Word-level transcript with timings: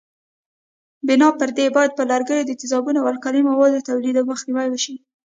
بنا 1.07 1.29
پر 1.39 1.49
دې 1.57 1.65
باید 1.75 1.91
پر 1.97 2.05
لرګیو 2.11 2.47
د 2.47 2.51
تیزابونو 2.61 2.99
او 3.01 3.07
القلي 3.13 3.41
موادو 3.49 3.85
توېدلو 3.87 4.27
مخنیوی 4.31 4.67
وشي. 4.69 4.95